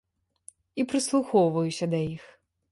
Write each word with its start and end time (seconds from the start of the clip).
І 0.79 0.85
прыслухоўваюся 0.95 1.85
да 1.95 2.05
іх. 2.15 2.23